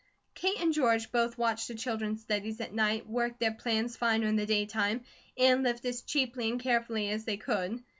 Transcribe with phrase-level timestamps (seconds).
[0.33, 4.35] Kate and George both watched the children's studies at night, worked their plans finer in
[4.35, 5.03] the daytime,
[5.37, 7.83] and lived as cheaply and carefully as they could.